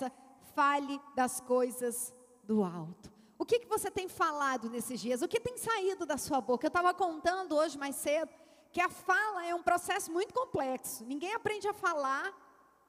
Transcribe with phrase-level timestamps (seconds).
[0.00, 0.12] essa:
[0.54, 2.14] fale das coisas
[2.44, 3.12] do alto.
[3.38, 5.22] O que, que você tem falado nesses dias?
[5.22, 6.66] O que tem saído da sua boca?
[6.66, 8.30] Eu estava contando hoje mais cedo
[8.72, 11.04] que a fala é um processo muito complexo.
[11.04, 12.32] Ninguém aprende a falar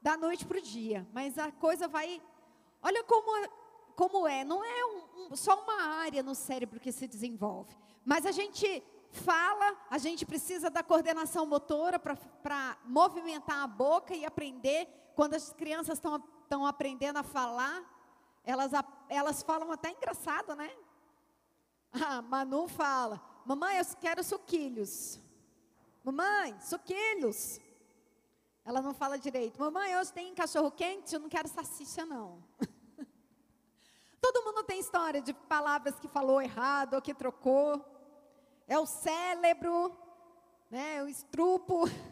[0.02, 2.22] da noite para o dia, mas a coisa vai.
[2.84, 3.48] Olha como,
[3.96, 8.26] como é, não é um, um, só uma área no cérebro que se desenvolve, mas
[8.26, 14.88] a gente fala, a gente precisa da coordenação motora para movimentar a boca e aprender.
[15.16, 16.22] Quando as crianças estão
[16.66, 17.84] aprendendo a falar,
[18.44, 18.72] elas,
[19.08, 20.70] elas falam até engraçado, né?
[21.92, 25.20] A Manu fala: Mamãe, eu quero suquilhos.
[26.04, 27.60] Mamãe, suquilhos.
[28.64, 29.60] Ela não fala direito.
[29.60, 32.44] Mamãe, hoje tem cachorro quente, eu não quero salsicha, não.
[34.22, 37.84] Todo mundo tem história de palavras que falou errado ou que trocou.
[38.68, 39.96] É o cérebro,
[40.70, 41.86] né, o estrupo.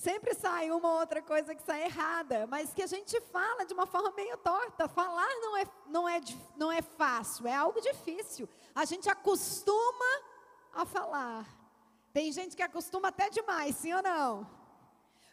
[0.00, 3.74] Sempre sai uma ou outra coisa que sai errada, mas que a gente fala de
[3.74, 4.88] uma forma meio torta.
[4.88, 6.20] Falar não é, não é,
[6.56, 8.48] não é fácil, é algo difícil.
[8.74, 10.22] A gente acostuma
[10.72, 11.46] a falar.
[12.14, 14.59] Tem gente que acostuma até demais, sim ou não?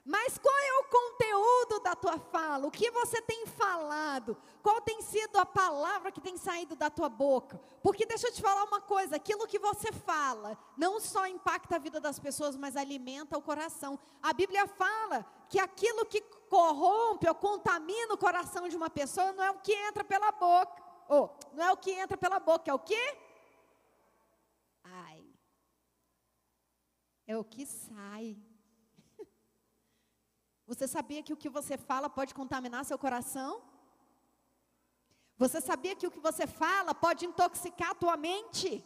[0.08, 2.66] Mas qual é o conteúdo da tua fala?
[2.66, 4.38] O que você tem falado?
[4.64, 7.60] Qual tem sido a palavra que tem saído da tua boca?
[7.84, 11.80] Porque deixa eu te falar uma coisa: aquilo que você fala não só impacta a
[11.80, 14.00] vida das pessoas, mas alimenta o coração.
[14.24, 19.44] A Bíblia fala que aquilo que corrompe ou contamina o coração de uma pessoa não
[19.44, 20.82] é o que entra pela boca.
[21.10, 23.18] Oh, não é o que entra pela boca, é o que?
[24.86, 25.26] Ai.
[27.28, 28.38] É o que sai.
[30.68, 33.62] Você sabia que o que você fala pode contaminar seu coração?
[35.38, 38.84] Você sabia que o que você fala pode intoxicar a tua mente?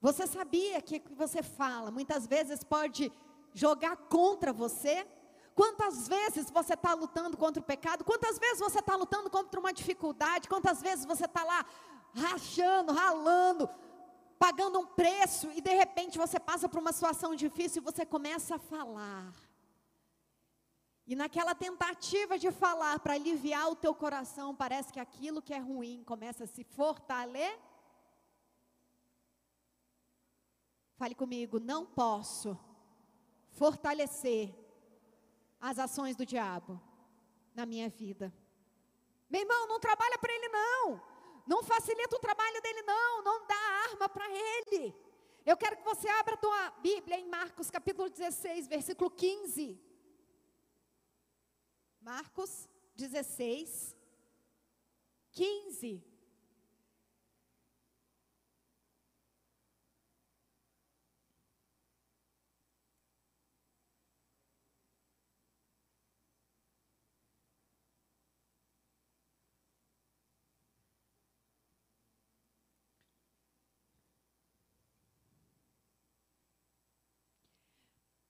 [0.00, 3.12] Você sabia que o que você fala muitas vezes pode
[3.52, 5.06] jogar contra você?
[5.54, 8.04] Quantas vezes você está lutando contra o pecado?
[8.04, 10.48] Quantas vezes você está lutando contra uma dificuldade?
[10.48, 11.66] Quantas vezes você está lá
[12.14, 13.68] rachando, ralando,
[14.44, 18.56] pagando um preço e de repente você passa por uma situação difícil e você começa
[18.56, 19.32] a falar.
[21.06, 25.58] E naquela tentativa de falar para aliviar o teu coração, parece que aquilo que é
[25.58, 27.56] ruim começa a se fortalecer.
[30.96, 32.58] Fale comigo, não posso
[33.52, 34.52] fortalecer
[35.60, 36.82] as ações do diabo
[37.54, 38.34] na minha vida.
[39.30, 41.11] Meu irmão, não trabalha para ele não.
[41.46, 43.22] Não facilita o trabalho dele, não.
[43.22, 43.54] Não dá
[43.90, 44.94] arma para ele.
[45.44, 49.80] Eu quero que você abra a tua Bíblia em Marcos capítulo 16, versículo 15.
[52.00, 53.96] Marcos 16,
[55.32, 56.11] 15.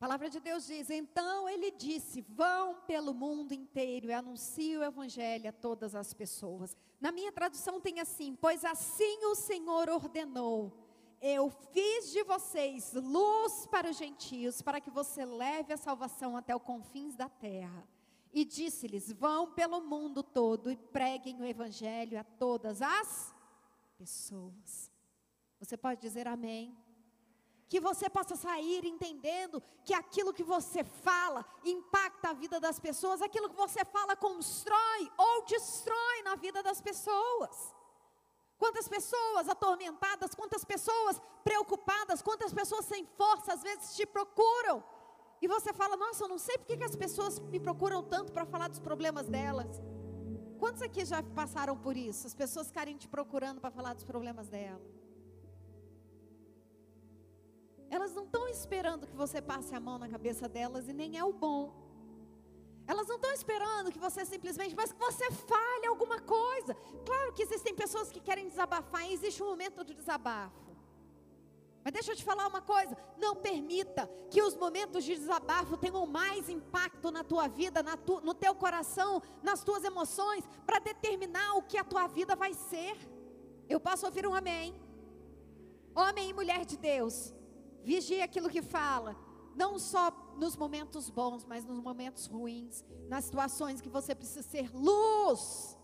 [0.03, 4.83] A palavra de Deus diz: então ele disse: vão pelo mundo inteiro e anuncie o
[4.83, 6.77] evangelho a todas as pessoas.
[7.01, 10.73] Na minha tradução tem assim: pois assim o Senhor ordenou.
[11.21, 16.53] Eu fiz de vocês luz para os gentios, para que você leve a salvação até
[16.57, 17.87] os confins da terra.
[18.33, 23.33] E disse-lhes: vão pelo mundo todo e preguem o evangelho a todas as
[23.97, 24.91] pessoas.
[25.61, 26.77] Você pode dizer amém?
[27.73, 33.23] Que você possa sair entendendo que aquilo que você fala impacta a vida das pessoas,
[33.23, 37.75] aquilo que você fala constrói ou destrói na vida das pessoas.
[38.59, 44.85] Quantas pessoas atormentadas, quantas pessoas preocupadas, quantas pessoas sem força às vezes te procuram.
[45.41, 48.45] E você fala: Nossa, eu não sei porque que as pessoas me procuram tanto para
[48.45, 49.81] falar dos problemas delas.
[50.59, 52.27] Quantos aqui já passaram por isso?
[52.27, 55.02] As pessoas ficarem te procurando para falar dos problemas delas.
[57.97, 61.25] Elas não estão esperando que você passe a mão na cabeça delas e nem é
[61.31, 61.63] o bom.
[62.87, 66.73] Elas não estão esperando que você simplesmente, mas que você fale alguma coisa.
[67.09, 70.71] Claro que existem pessoas que querem desabafar, e existe um momento de desabafo.
[71.85, 76.07] Mas deixa eu te falar uma coisa: não permita que os momentos de desabafo tenham
[76.07, 81.57] mais impacto na tua vida, na tu, no teu coração, nas tuas emoções, para determinar
[81.59, 82.97] o que a tua vida vai ser.
[83.69, 84.75] Eu posso ouvir um amém?
[85.95, 87.35] Homem e mulher de Deus,
[87.83, 89.17] Vigie aquilo que fala,
[89.55, 94.71] não só nos momentos bons, mas nos momentos ruins, nas situações que você precisa ser
[94.75, 95.77] luz.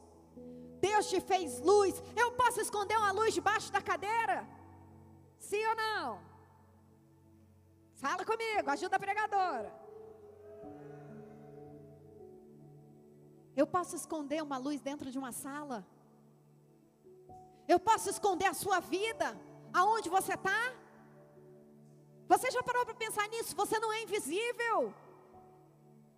[0.81, 2.03] Deus te fez luz.
[2.17, 4.49] Eu posso esconder uma luz debaixo da cadeira?
[5.39, 6.21] Sim ou não?
[7.95, 9.71] Fala comigo, ajuda a pregadora.
[13.57, 15.85] Eu posso esconder uma luz dentro de uma sala.
[17.67, 19.37] Eu posso esconder a sua vida,
[19.73, 20.61] aonde você está.
[22.29, 23.57] Você já parou para pensar nisso?
[23.57, 24.95] Você não é invisível.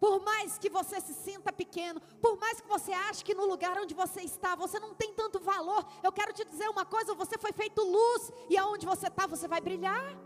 [0.00, 3.78] Por mais que você se sinta pequeno, por mais que você ache que no lugar
[3.78, 7.36] onde você está, você não tem tanto valor, eu quero te dizer uma coisa: você
[7.36, 10.16] foi feito luz, e aonde você está, você vai brilhar.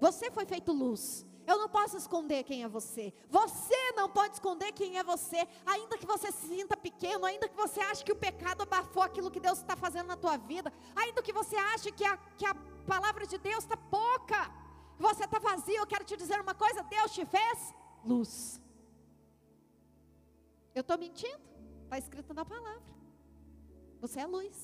[0.00, 1.24] Você foi feito luz.
[1.46, 3.12] Eu não posso esconder quem é você.
[3.30, 5.48] Você não pode esconder quem é você.
[5.64, 9.30] Ainda que você se sinta pequeno, ainda que você ache que o pecado abafou aquilo
[9.30, 12.54] que Deus está fazendo na tua vida, ainda que você ache que a, que a
[12.94, 14.40] palavra de Deus está pouca,
[15.06, 17.58] você está vazio, eu quero te dizer uma coisa: Deus te fez
[18.04, 18.32] luz.
[20.74, 21.46] Eu estou mentindo?
[21.84, 22.92] Está escrito na palavra.
[24.02, 24.56] Você é luz.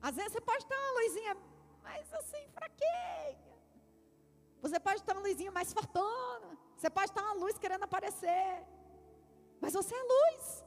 [0.00, 1.36] Às vezes você pode ter uma luzinha
[1.82, 3.48] mais assim, fraquinha.
[4.62, 6.48] Você pode estar uma luzinha mais fortuna.
[6.76, 8.66] Você pode estar uma luz querendo aparecer.
[9.60, 10.64] Mas você é luz.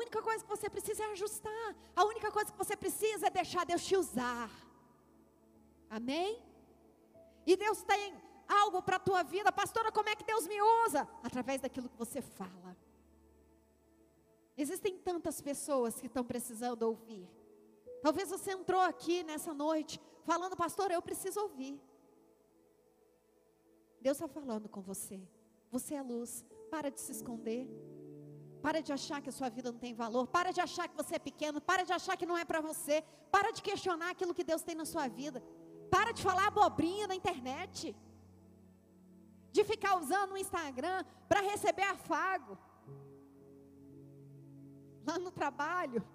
[0.00, 1.76] Única coisa que você precisa é ajustar.
[1.94, 4.50] A única coisa que você precisa é deixar Deus te usar.
[5.98, 6.42] Amém?
[7.46, 8.14] E Deus tem
[8.48, 9.52] algo para a tua vida.
[9.52, 11.06] Pastora, como é que Deus me usa?
[11.22, 12.76] Através daquilo que você fala.
[14.56, 17.28] Existem tantas pessoas que estão precisando ouvir.
[18.02, 21.78] Talvez você entrou aqui nessa noite falando, pastor, eu preciso ouvir.
[24.00, 25.20] Deus está falando com você.
[25.70, 26.44] Você é luz.
[26.70, 27.68] Para de se esconder.
[28.62, 30.26] Para de achar que a sua vida não tem valor.
[30.36, 31.60] Para de achar que você é pequeno.
[31.60, 32.96] Para de achar que não é para você.
[33.30, 35.42] Para de questionar aquilo que Deus tem na sua vida.
[35.90, 37.96] Para de falar abobrinha na internet.
[39.50, 42.58] De ficar usando o Instagram para receber afago.
[45.06, 46.06] Lá no trabalho,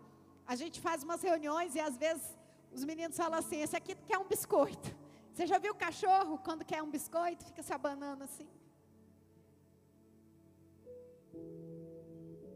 [0.47, 2.25] a gente faz umas reuniões e às vezes
[2.71, 4.89] os meninos falam assim: esse aqui quer um biscoito.
[5.33, 8.47] Você já viu o cachorro quando quer um biscoito, fica se abanando assim?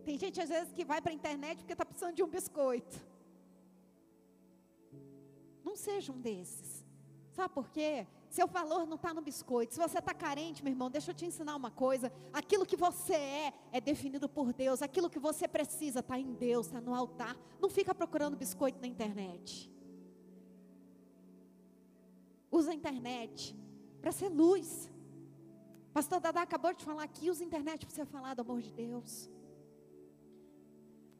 [0.09, 2.99] Tem gente às vezes que vai para a internet porque está precisando de um biscoito.
[5.63, 6.83] Não seja um desses.
[7.31, 8.07] Sabe por quê?
[8.27, 9.75] Seu valor não está no biscoito.
[9.75, 12.11] Se você está carente, meu irmão, deixa eu te ensinar uma coisa.
[12.33, 14.81] Aquilo que você é, é definido por Deus.
[14.81, 17.37] Aquilo que você precisa está em Deus, está no altar.
[17.61, 19.71] Não fica procurando biscoito na internet.
[22.49, 23.55] Usa a internet
[24.01, 24.89] para ser luz.
[25.93, 28.71] Pastor Dadá acabou de falar aqui, usa a internet para você falar do amor de
[28.71, 29.29] Deus.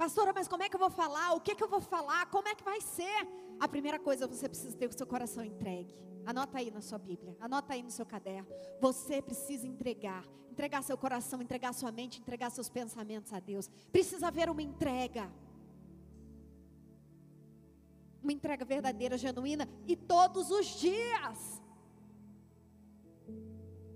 [0.02, 1.34] Pastora, mas como é que eu vou falar?
[1.34, 2.26] O que, é que eu vou falar?
[2.28, 3.28] Como é que vai ser?
[3.60, 5.94] A primeira coisa você precisa ter o seu coração entregue.
[6.26, 8.48] Anota aí na sua Bíblia, anota aí no seu caderno.
[8.80, 13.70] Você precisa entregar, entregar seu coração, entregar sua mente, entregar seus pensamentos a Deus.
[13.92, 15.30] Precisa haver uma entrega
[18.24, 21.59] uma entrega verdadeira, genuína e todos os dias.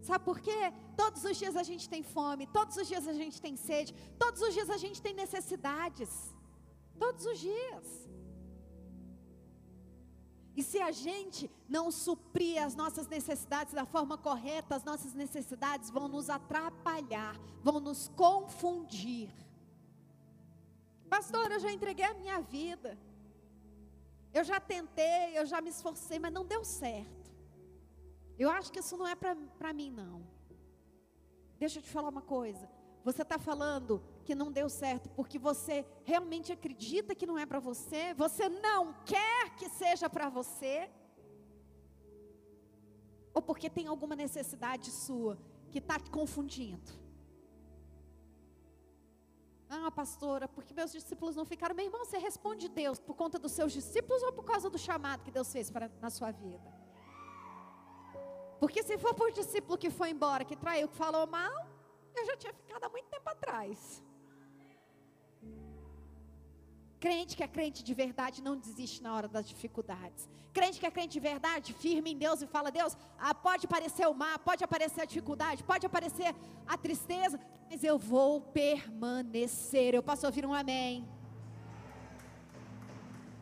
[0.03, 0.61] Sabe por quê?
[0.97, 4.41] Todos os dias a gente tem fome, todos os dias a gente tem sede, todos
[4.41, 6.11] os dias a gente tem necessidades.
[6.99, 7.87] Todos os dias.
[10.55, 15.89] E se a gente não suprir as nossas necessidades da forma correta, as nossas necessidades
[15.89, 19.31] vão nos atrapalhar, vão nos confundir.
[21.09, 22.99] Pastor, eu já entreguei a minha vida.
[24.33, 27.22] Eu já tentei, eu já me esforcei, mas não deu certo.
[28.37, 30.25] Eu acho que isso não é para mim, não.
[31.57, 32.69] Deixa eu te falar uma coisa.
[33.03, 37.59] Você está falando que não deu certo porque você realmente acredita que não é para
[37.59, 38.13] você?
[38.13, 40.89] Você não quer que seja para você?
[43.33, 45.37] Ou porque tem alguma necessidade sua
[45.69, 46.91] que está te confundindo?
[49.69, 51.75] Ah, pastora, porque meus discípulos não ficaram.
[51.75, 55.23] Meu irmão, você responde Deus por conta dos seus discípulos ou por causa do chamado
[55.23, 56.82] que Deus fez para, na sua vida?
[58.63, 61.53] Porque se for por discípulo que foi embora, que traiu, que falou mal,
[62.15, 64.01] eu já tinha ficado há muito tempo atrás.
[66.97, 70.29] Crente que é crente de verdade não desiste na hora das dificuldades.
[70.53, 74.07] Crente que é crente de verdade, firme em Deus e fala: Deus, ah, pode aparecer
[74.07, 76.33] o mar, pode aparecer a dificuldade, pode aparecer
[76.65, 77.37] a tristeza,
[77.69, 79.93] mas eu vou permanecer.
[79.93, 81.05] Eu posso ouvir um amém.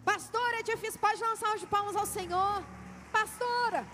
[0.03, 2.65] Pastora, é difícil, pode lançar os palmas ao Senhor.
[3.11, 3.85] Pastora,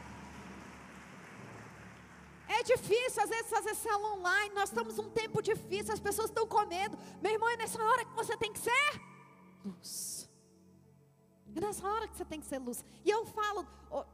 [2.68, 4.54] difícil às vezes fazer célula online.
[4.54, 6.98] Nós estamos num tempo difícil, as pessoas estão com medo.
[7.22, 9.02] Meu irmão, é nessa hora que você tem que ser
[9.64, 10.30] luz.
[11.56, 12.84] É nessa hora que você tem que ser luz.
[13.04, 13.66] E eu falo,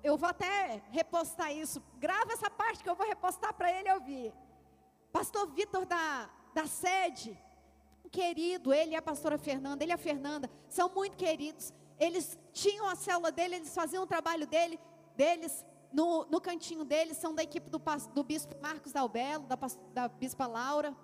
[0.03, 1.81] eu vou até repostar isso.
[1.99, 4.33] Grava essa parte que eu vou repostar para ele ouvir.
[5.11, 7.37] Pastor Vitor da, da sede,
[8.11, 11.73] querido, ele e a pastora Fernanda, ele e a Fernanda, são muito queridos.
[11.99, 14.79] Eles tinham a célula dele, eles faziam o trabalho dele,
[15.15, 17.79] deles no, no cantinho deles, são da equipe do,
[18.13, 19.57] do bispo Marcos Dalbelo, da,
[19.93, 20.95] da bispa Laura.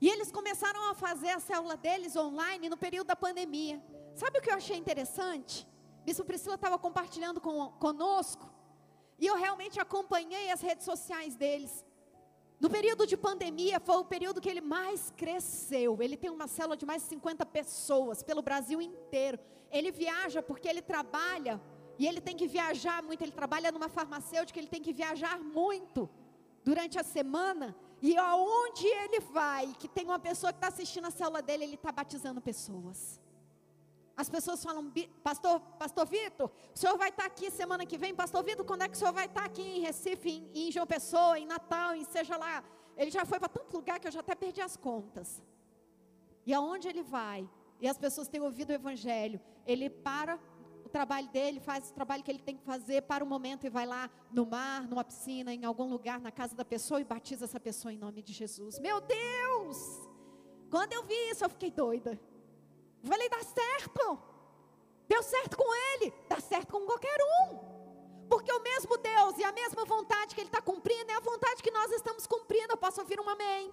[0.00, 3.82] E eles começaram a fazer a célula deles online no período da pandemia.
[4.14, 5.68] Sabe o que eu achei interessante?
[6.04, 8.50] Bispo Priscila estava compartilhando com, conosco.
[9.18, 11.84] E eu realmente acompanhei as redes sociais deles.
[12.58, 15.98] No período de pandemia, foi o período que ele mais cresceu.
[16.00, 19.38] Ele tem uma célula de mais de 50 pessoas pelo Brasil inteiro.
[19.70, 21.60] Ele viaja porque ele trabalha
[21.98, 23.22] e ele tem que viajar muito.
[23.22, 26.08] Ele trabalha numa farmacêutica, ele tem que viajar muito
[26.64, 27.74] durante a semana.
[28.02, 31.74] E aonde ele vai, que tem uma pessoa que está assistindo a célula dele, ele
[31.74, 33.20] está batizando pessoas.
[34.16, 34.90] As pessoas falam,
[35.22, 38.82] pastor, pastor Vitor, o senhor vai estar tá aqui semana que vem, pastor Vitor, quando
[38.82, 41.46] é que o senhor vai estar tá aqui em Recife, em, em João Pessoa, em
[41.46, 42.64] Natal, em seja lá.
[42.96, 45.42] Ele já foi para tanto lugar que eu já até perdi as contas.
[46.46, 47.48] E aonde ele vai,
[47.78, 50.38] e as pessoas têm ouvido o evangelho, ele para
[50.86, 53.70] o trabalho dele, faz o trabalho que ele tem que fazer para o momento e
[53.70, 57.44] vai lá no mar, numa piscina, em algum lugar, na casa da pessoa e batiza
[57.44, 58.78] essa pessoa em nome de Jesus.
[58.78, 59.78] Meu Deus!
[60.70, 62.18] Quando eu vi isso, eu fiquei doida.
[63.02, 64.18] Eu falei, dá certo.
[65.08, 68.26] Deu certo com ele, dá certo com qualquer um.
[68.28, 71.62] Porque o mesmo Deus e a mesma vontade que ele está cumprindo é a vontade
[71.62, 72.72] que nós estamos cumprindo.
[72.72, 73.72] Eu posso ouvir um amém.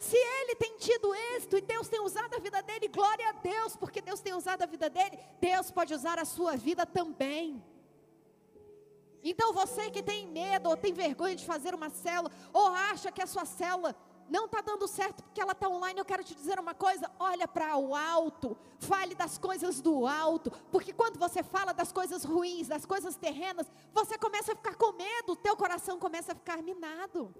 [0.00, 3.76] Se ele tem tido êxito e Deus tem usado a vida dele, glória a Deus,
[3.76, 7.62] porque Deus tem usado a vida dele, Deus pode usar a sua vida também.
[9.22, 13.20] Então você que tem medo ou tem vergonha de fazer uma célula, ou acha que
[13.20, 13.94] a sua célula
[14.30, 17.46] não está dando certo porque ela está online, eu quero te dizer uma coisa: olha
[17.46, 22.68] para o alto, fale das coisas do alto, porque quando você fala das coisas ruins,
[22.68, 26.62] das coisas terrenas, você começa a ficar com medo, o teu coração começa a ficar
[26.62, 27.34] minado.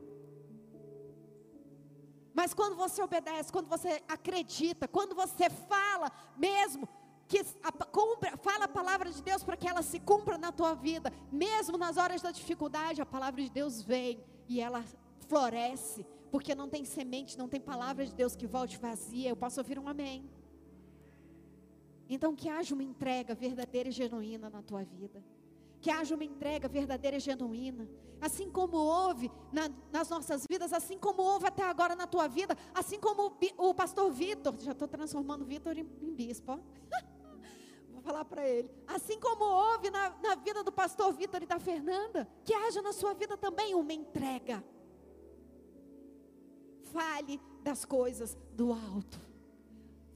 [2.34, 6.88] Mas quando você obedece, quando você acredita, quando você fala mesmo,
[7.26, 10.74] que a, cumpra, fala a palavra de Deus para que ela se cumpra na tua
[10.74, 14.84] vida, mesmo nas horas da dificuldade, a palavra de Deus vem e ela
[15.28, 19.28] floresce, porque não tem semente, não tem palavra de Deus que volte vazia.
[19.28, 20.28] Eu posso ouvir um amém.
[22.08, 25.22] Então que haja uma entrega verdadeira e genuína na tua vida
[25.80, 27.88] que haja uma entrega verdadeira e genuína.
[28.20, 32.56] Assim como houve na, nas nossas vidas, assim como houve até agora na tua vida,
[32.74, 36.60] assim como o, o pastor Vitor, já estou transformando Vitor em, em bispo,
[37.90, 38.70] vou falar para ele.
[38.86, 42.92] Assim como houve na, na vida do pastor Vitor e da Fernanda, que haja na
[42.92, 44.62] sua vida também uma entrega.
[46.92, 49.29] Fale das coisas do alto.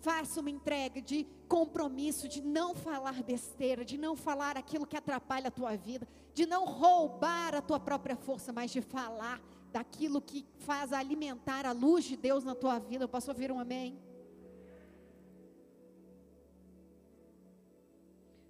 [0.04, 5.48] Faça uma entrega de compromisso, de não falar besteira, de não falar aquilo que atrapalha
[5.48, 9.40] a tua vida, de não roubar a tua própria força, mas de falar
[9.72, 13.04] daquilo que faz alimentar a luz de Deus na tua vida.
[13.04, 13.98] Eu posso ouvir um amém?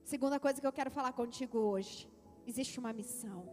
[0.03, 2.11] Segunda coisa que eu quero falar contigo hoje:
[2.45, 3.49] existe uma missão.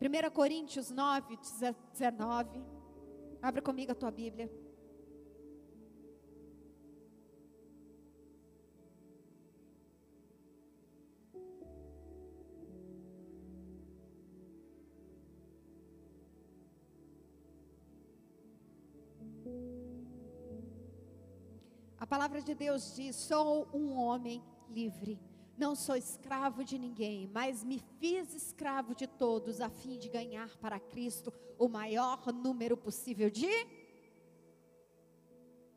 [0.00, 1.36] 1 Coríntios 9,
[1.92, 2.64] 19.
[3.42, 4.50] Abra comigo a tua Bíblia.
[22.20, 25.18] Palavra de Deus diz: sou um homem livre.
[25.56, 30.54] Não sou escravo de ninguém, mas me fiz escravo de todos, a fim de ganhar
[30.58, 33.48] para Cristo o maior número possível de.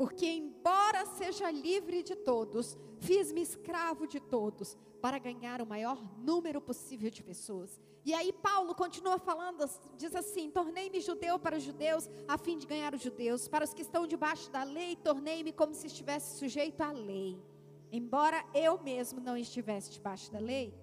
[0.04, 6.60] Porque, embora seja livre de todos, fiz-me escravo de todos, para ganhar o maior número
[6.60, 7.80] possível de pessoas.
[8.04, 9.64] E aí Paulo continua falando,
[9.98, 13.48] diz assim: tornei-me judeu para os judeus, a fim de ganhar os judeus.
[13.48, 17.42] Para os que estão debaixo da lei, tornei-me como se estivesse sujeito à lei.
[17.90, 20.74] Embora eu mesmo não estivesse debaixo da lei,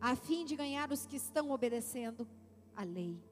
[0.00, 2.26] a fim de ganhar os que estão obedecendo
[2.74, 3.22] à lei.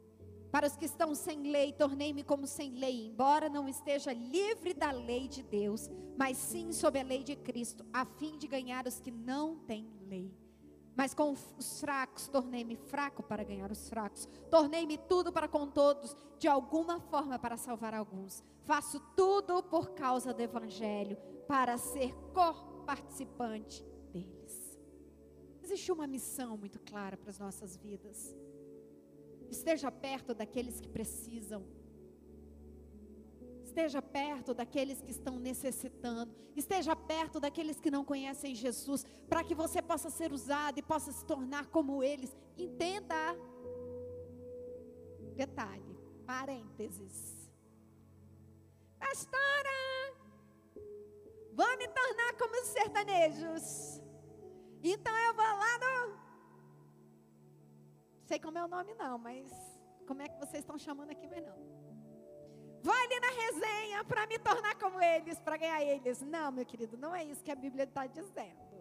[0.52, 4.92] Para os que estão sem lei, tornei-me como sem lei, embora não esteja livre da
[4.92, 9.00] lei de Deus, mas sim sob a lei de Cristo, a fim de ganhar os
[9.00, 10.30] que não têm lei
[10.94, 14.28] mas com os fracos tornei-me fraco para ganhar os fracos.
[14.50, 18.44] Tornei-me tudo para com todos, de alguma forma para salvar alguns.
[18.64, 21.16] Faço tudo por causa do Evangelho,
[21.48, 24.78] para ser co-participante deles.
[25.62, 28.36] Existe uma missão muito clara para as nossas vidas.
[29.58, 31.62] Esteja perto daqueles que precisam
[33.72, 36.30] Esteja perto daqueles que estão necessitando.
[36.54, 39.02] Esteja perto daqueles que não conhecem Jesus.
[39.30, 42.36] Para que você possa ser usado e possa se tornar como eles.
[42.54, 43.16] Entenda.
[45.34, 47.50] Detalhe, parênteses.
[48.98, 49.80] Pastora,
[51.54, 54.02] vou me tornar como os sertanejos.
[54.82, 56.31] Então eu vou lá no.
[58.24, 59.52] Sei como é o nome, não, mas
[60.06, 61.56] como é que vocês estão chamando aqui, mas não.
[62.82, 66.20] Vou ali na resenha, para me tornar como eles, para ganhar eles.
[66.20, 68.72] Não, meu querido, não é isso que a Bíblia está dizendo.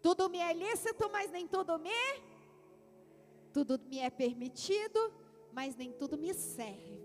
[0.00, 1.90] Tudo me é lícito, mas nem tudo me.
[3.52, 5.12] Tudo me é permitido,
[5.52, 7.02] mas nem tudo me serve.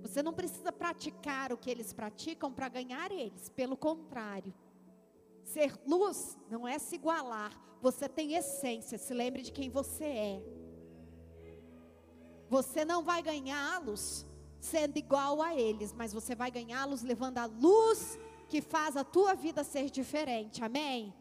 [0.00, 4.52] Você não precisa praticar o que eles praticam para ganhar eles, pelo contrário.
[5.44, 10.42] Ser luz não é se igualar, você tem essência, se lembre de quem você é.
[12.48, 14.26] Você não vai ganhá-los
[14.60, 18.18] sendo igual a eles, mas você vai ganhá-los levando a luz
[18.48, 20.62] que faz a tua vida ser diferente.
[20.62, 21.12] Amém?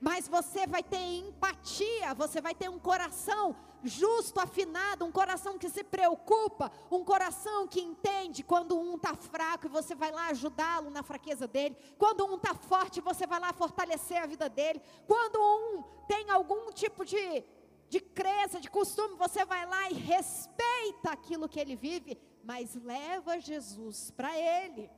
[0.00, 5.68] Mas você vai ter empatia, você vai ter um coração justo, afinado, um coração que
[5.68, 10.90] se preocupa, um coração que entende quando um está fraco e você vai lá ajudá-lo
[10.90, 15.38] na fraqueza dele, quando um está forte, você vai lá fortalecer a vida dele, quando
[15.38, 17.44] um tem algum tipo de,
[17.88, 23.40] de crença, de costume, você vai lá e respeita aquilo que ele vive, mas leva
[23.40, 24.90] Jesus para ele.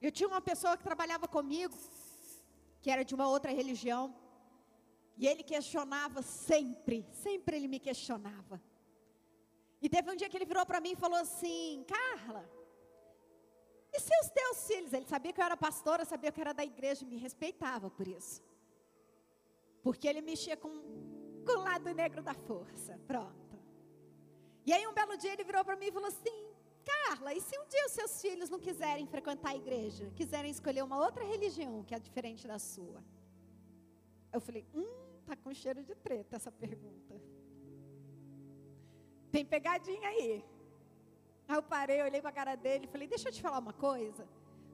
[0.00, 1.74] Eu tinha uma pessoa que trabalhava comigo,
[2.84, 4.14] que era de uma outra religião,
[5.16, 8.60] e ele questionava sempre, sempre ele me questionava.
[9.80, 12.44] E teve um dia que ele virou para mim e falou assim: Carla,
[13.90, 14.92] e se os teus filhos?
[14.92, 18.06] Ele sabia que eu era pastora, sabia que eu era da igreja, me respeitava por
[18.06, 18.42] isso.
[19.82, 20.74] Porque ele mexia com,
[21.46, 23.00] com o lado negro da força.
[23.06, 23.58] Pronto.
[24.66, 26.43] E aí um belo dia ele virou para mim e falou assim:
[26.90, 30.82] Carla, e se um dia os seus filhos não quiserem frequentar a igreja, quiserem escolher
[30.82, 33.02] uma outra religião que é diferente da sua?
[34.32, 37.14] Eu falei: Hum Tá com cheiro de treta essa pergunta.
[39.32, 40.44] Tem pegadinha aí.
[41.48, 43.72] Aí eu parei, olhei para a cara dele e falei: Deixa eu te falar uma
[43.72, 44.28] coisa.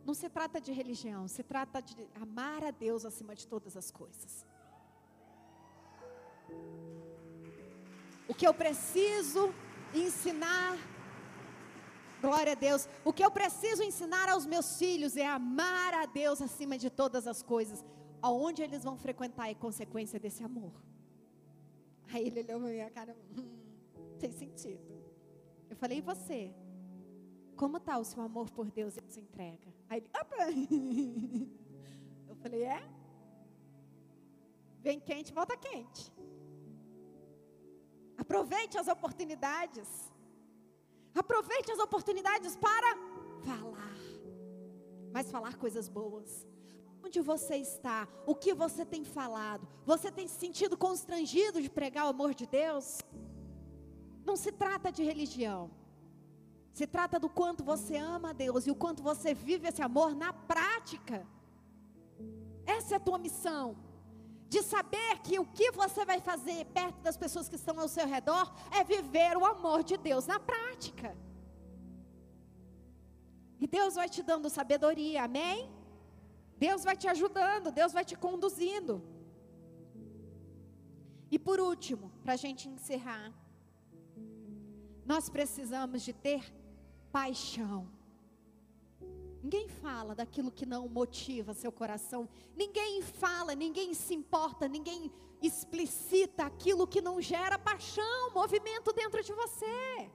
[0.05, 3.91] Não se trata de religião, se trata de amar a Deus acima de todas as
[3.91, 4.47] coisas.
[8.27, 9.55] O que eu preciso
[9.95, 10.77] ensinar,
[12.21, 16.41] glória a Deus, o que eu preciso ensinar aos meus filhos é amar a Deus
[16.41, 17.85] acima de todas as coisas
[18.23, 20.73] aonde eles vão frequentar é consequência desse amor.
[22.13, 23.49] Aí ele olhou para minha cara, hum,
[24.19, 24.81] tem sentido.
[25.69, 26.53] Eu falei, e você?
[27.57, 29.69] Como está o seu amor por Deus e sua entrega?
[29.89, 30.37] Aí ele, opa!
[32.29, 32.83] Eu falei, é?
[34.79, 36.13] Vem quente, volta quente.
[38.17, 40.11] Aproveite as oportunidades.
[41.15, 42.97] Aproveite as oportunidades para
[43.45, 43.97] falar.
[45.13, 46.47] Mas falar coisas boas.
[47.05, 48.07] Onde você está?
[48.27, 49.67] O que você tem falado?
[49.85, 53.01] Você tem se sentido constrangido de pregar o amor de Deus?
[54.25, 55.71] Não se trata de religião.
[56.73, 60.15] Se trata do quanto você ama a Deus e o quanto você vive esse amor
[60.15, 61.27] na prática.
[62.65, 63.77] Essa é a tua missão.
[64.55, 68.07] De saber que o que você vai fazer perto das pessoas que estão ao seu
[68.15, 68.47] redor
[68.79, 71.17] é viver o amor de Deus na prática.
[73.63, 75.71] E Deus vai te dando sabedoria, amém?
[76.67, 78.95] Deus vai te ajudando, Deus vai te conduzindo.
[81.31, 83.33] E por último, para a gente encerrar,
[85.07, 86.43] nós precisamos de ter
[87.13, 87.89] paixão.
[89.43, 92.29] Ninguém fala daquilo que não motiva seu coração.
[92.55, 99.33] Ninguém fala, ninguém se importa, ninguém explicita aquilo que não gera paixão, movimento dentro de
[99.33, 100.11] você.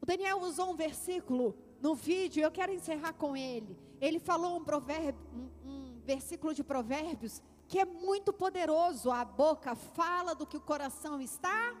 [0.00, 3.76] O Daniel usou um versículo no vídeo, eu quero encerrar com ele.
[4.00, 9.10] Ele falou um, provérbio, um, um versículo de Provérbios que é muito poderoso.
[9.10, 11.76] A boca fala do que o coração está,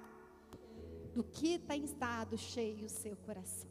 [1.14, 3.69] do que tem estado cheio o seu coração.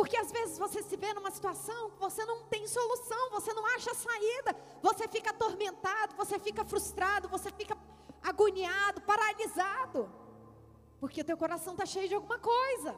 [0.00, 3.66] Porque às vezes você se vê numa situação que você não tem solução, você não
[3.66, 7.76] acha saída, você fica atormentado, você fica frustrado, você fica
[8.22, 10.10] agoniado, paralisado,
[10.98, 12.96] porque teu coração está cheio de alguma coisa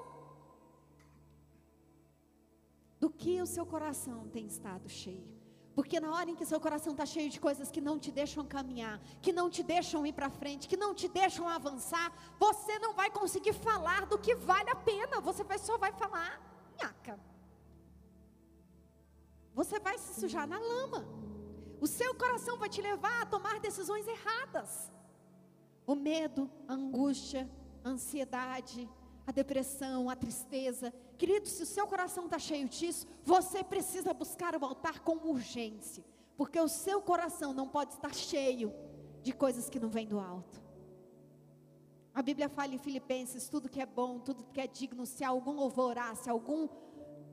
[3.00, 5.26] do que o seu coração tem estado cheio.
[5.74, 8.46] Porque na hora em que seu coração está cheio de coisas que não te deixam
[8.46, 12.94] caminhar, que não te deixam ir para frente, que não te deixam avançar, você não
[12.94, 15.20] vai conseguir falar do que vale a pena.
[15.20, 16.51] Você só vai falar,
[19.54, 21.06] Você vai se sujar na lama.
[21.80, 24.90] O seu coração vai te levar a tomar decisões erradas.
[25.86, 27.50] O medo, a angústia,
[27.84, 28.88] a ansiedade,
[29.26, 30.92] a depressão, a tristeza.
[31.18, 36.04] Querido, se o seu coração está cheio disso, você precisa buscar o altar com urgência,
[36.36, 38.72] porque o seu coração não pode estar cheio
[39.22, 40.61] de coisas que não vêm do alto.
[42.14, 45.52] A Bíblia fala em Filipenses: tudo que é bom, tudo que é digno, se algum
[45.52, 46.68] louvor há, se algum.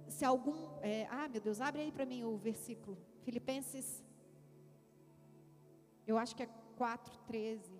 [0.07, 2.97] Se algum é, ah, meu Deus, abre aí para mim o versículo.
[3.21, 4.03] Filipenses,
[6.07, 7.71] eu acho que é 4, 13.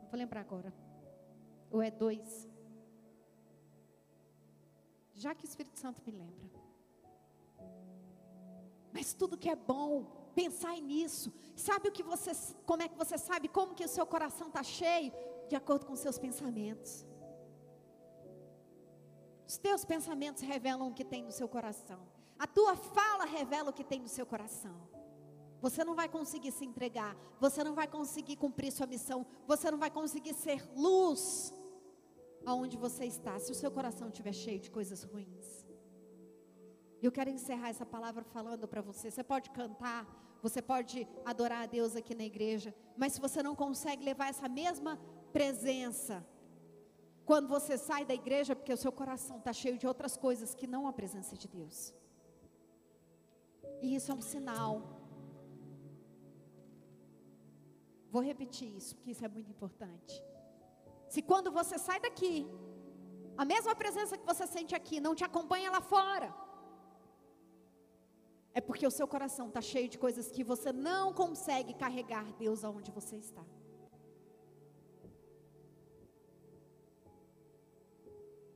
[0.00, 0.72] Não vou lembrar agora.
[1.70, 2.48] Ou é dois?
[5.12, 6.50] Já que o Espírito Santo me lembra.
[8.92, 11.28] Mas tudo que é bom, pensai nisso.
[11.68, 12.30] Sabe o que você,
[12.70, 15.12] como é que você sabe como que o seu coração está cheio?
[15.50, 16.92] De acordo com seus pensamentos.
[19.50, 22.00] Os teus pensamentos revelam o que tem no seu coração.
[22.38, 24.76] A tua fala revela o que tem no seu coração.
[25.60, 29.78] Você não vai conseguir se entregar, você não vai conseguir cumprir sua missão, você não
[29.78, 31.52] vai conseguir ser luz
[32.44, 35.64] aonde você está, se o seu coração estiver cheio de coisas ruins.
[37.02, 39.10] Eu quero encerrar essa palavra falando para você.
[39.10, 40.06] Você pode cantar,
[40.46, 40.96] você pode
[41.32, 44.92] adorar a Deus aqui na igreja, mas se você não consegue levar essa mesma
[45.36, 46.16] presença,
[47.30, 50.66] quando você sai da igreja, porque o seu coração está cheio de outras coisas que
[50.74, 51.78] não a presença de Deus.
[53.84, 54.72] E isso é um sinal.
[58.14, 60.14] Vou repetir isso, porque isso é muito importante.
[61.08, 62.34] Se quando você sai daqui,
[63.36, 66.28] a mesma presença que você sente aqui não te acompanha lá fora,
[68.56, 72.64] é porque o seu coração está cheio de coisas que você não consegue carregar Deus
[72.64, 73.44] aonde você está.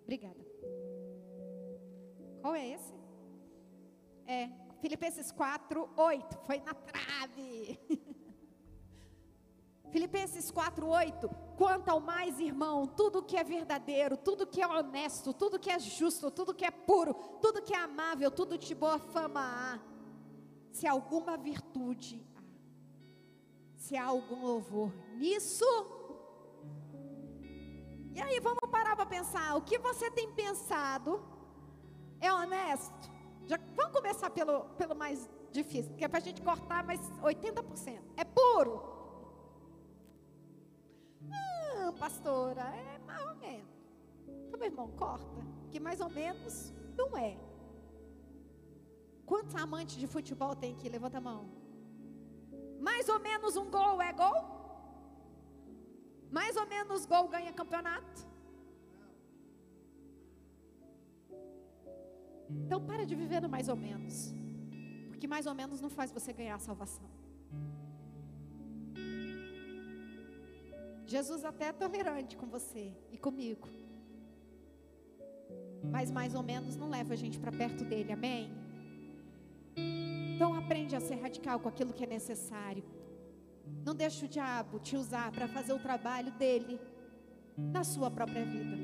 [0.05, 0.43] Obrigada.
[2.41, 2.95] Qual é esse?
[4.27, 4.49] É,
[4.81, 6.39] Filipenses 4, 8.
[6.47, 7.79] Foi na trave.
[9.93, 11.29] Filipenses 4, 8.
[11.59, 15.79] Quanto ao mais, irmão, tudo que é verdadeiro, tudo que é honesto, tudo que é
[15.79, 19.89] justo, tudo que é puro, tudo que é amável, tudo de boa fama há.
[20.70, 22.42] Se alguma virtude há,
[23.76, 25.64] se há algum louvor nisso.
[28.14, 31.22] E aí vamos parar para pensar, o que você tem pensado
[32.20, 33.11] é honesto?
[33.46, 38.00] Já, vamos começar pelo, pelo mais difícil, que é para a gente cortar mais 80%.
[38.16, 38.83] É puro.
[41.33, 43.70] Ah, pastora, é mais ou menos.
[44.46, 45.26] Então, meu irmão, corta.
[45.70, 47.37] Que mais ou menos não é.
[49.31, 50.88] Quantos amantes de futebol tem aqui?
[50.88, 51.43] Levanta a mão.
[52.81, 54.38] Mais ou menos um gol é gol?
[56.38, 58.27] Mais ou menos gol ganha campeonato?
[62.62, 64.35] Então para de viver no mais ou menos.
[65.11, 67.09] Porque mais ou menos não faz você ganhar a salvação.
[71.07, 73.69] Jesus até é tolerante com você e comigo.
[75.85, 78.60] Mas mais ou menos não leva a gente para perto dele, amém?
[80.70, 82.85] Aprende a ser radical com aquilo que é necessário.
[83.85, 86.80] Não deixe o diabo te usar para fazer o trabalho dele
[87.59, 88.76] na sua própria vida.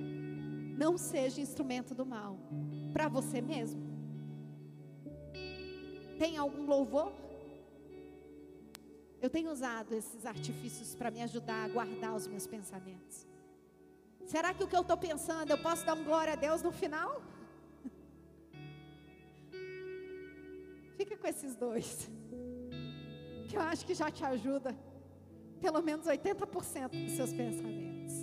[0.76, 2.40] Não seja instrumento do mal
[2.92, 3.80] para você mesmo.
[6.18, 7.12] Tem algum louvor?
[9.22, 13.24] Eu tenho usado esses artifícios para me ajudar a guardar os meus pensamentos.
[14.24, 16.72] Será que o que eu estou pensando, eu posso dar um glória a Deus no
[16.72, 17.22] final?
[20.96, 22.08] Fica com esses dois,
[23.48, 24.74] que eu acho que já te ajuda,
[25.60, 28.14] pelo menos 80% dos seus pensamentos.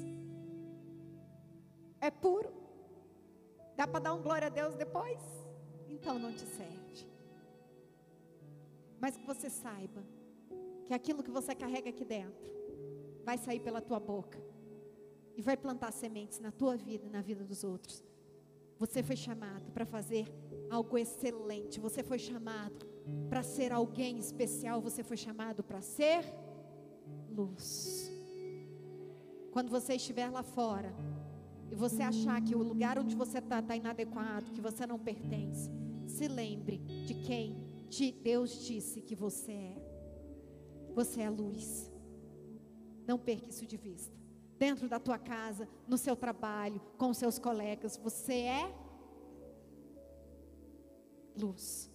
[2.02, 2.52] É puro.
[3.76, 5.22] Dá para dar um glória a Deus depois?
[5.88, 7.08] Então não te serve.
[9.00, 10.04] Mas que você saiba
[10.86, 12.54] que aquilo que você carrega aqui dentro
[13.24, 14.40] vai sair pela tua boca
[15.36, 18.04] e vai plantar sementes na tua vida e na vida dos outros.
[18.84, 20.26] Você foi chamado para fazer
[20.70, 21.80] algo excelente.
[21.80, 22.86] Você foi chamado
[23.30, 24.82] para ser alguém especial.
[24.82, 26.26] Você foi chamado para ser
[27.30, 28.12] luz.
[29.54, 30.94] Quando você estiver lá fora
[31.72, 35.72] e você achar que o lugar onde você está está inadequado, que você não pertence,
[36.06, 37.56] se lembre de quem
[38.22, 39.78] Deus disse que você é.
[40.94, 41.90] Você é luz.
[43.08, 44.23] Não perca isso de vista.
[44.64, 48.74] Dentro da tua casa, no seu trabalho, com seus colegas, você é
[51.38, 51.92] luz.